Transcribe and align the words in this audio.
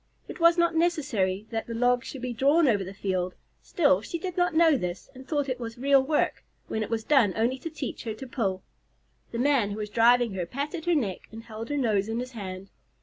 It 0.27 0.39
was 0.39 0.57
not 0.57 0.73
necessary 0.73 1.45
that 1.51 1.67
the 1.67 1.75
log 1.75 2.03
should 2.03 2.23
be 2.23 2.33
drawn 2.33 2.67
over 2.67 2.83
the 2.83 2.91
field; 2.91 3.35
still, 3.61 4.01
she 4.01 4.17
did 4.17 4.35
not 4.35 4.55
know 4.55 4.75
this, 4.75 5.11
and 5.13 5.27
thought 5.27 5.47
it 5.47 5.59
was 5.59 5.77
real 5.77 6.01
work, 6.01 6.43
when 6.67 6.81
it 6.81 6.89
was 6.89 7.03
done 7.03 7.33
only 7.35 7.59
to 7.59 7.69
teach 7.69 8.03
her 8.05 8.15
to 8.15 8.25
pull. 8.25 8.63
The 9.31 9.37
man 9.37 9.69
who 9.69 9.77
was 9.77 9.91
driving 9.91 10.33
her 10.33 10.47
patted 10.47 10.85
her 10.85 10.95
neck 10.95 11.27
and 11.31 11.43
held 11.43 11.69
her 11.69 11.77
nose 11.77 12.09
in 12.09 12.17
his 12.17 12.31
hand. 12.31 12.71